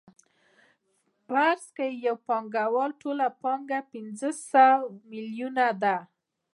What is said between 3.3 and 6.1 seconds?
پانګه پنځه سوه میلیونه ده